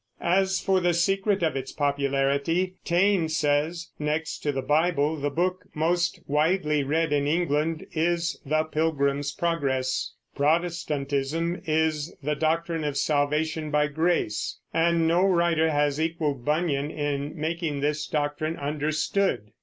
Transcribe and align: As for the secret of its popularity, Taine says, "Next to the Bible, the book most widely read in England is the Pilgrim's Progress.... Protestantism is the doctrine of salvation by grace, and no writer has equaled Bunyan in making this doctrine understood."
As 0.33 0.59
for 0.59 0.79
the 0.79 0.95
secret 0.95 1.43
of 1.43 1.55
its 1.55 1.71
popularity, 1.71 2.73
Taine 2.83 3.29
says, 3.29 3.91
"Next 3.99 4.39
to 4.39 4.51
the 4.51 4.63
Bible, 4.63 5.15
the 5.15 5.29
book 5.29 5.65
most 5.75 6.19
widely 6.25 6.83
read 6.83 7.13
in 7.13 7.27
England 7.27 7.85
is 7.93 8.41
the 8.43 8.63
Pilgrim's 8.63 9.31
Progress.... 9.31 10.11
Protestantism 10.35 11.61
is 11.67 12.15
the 12.23 12.33
doctrine 12.33 12.83
of 12.83 12.97
salvation 12.97 13.69
by 13.69 13.85
grace, 13.89 14.57
and 14.73 15.07
no 15.07 15.21
writer 15.23 15.69
has 15.69 16.01
equaled 16.01 16.43
Bunyan 16.43 16.89
in 16.89 17.39
making 17.39 17.81
this 17.81 18.07
doctrine 18.07 18.57
understood." 18.57 19.51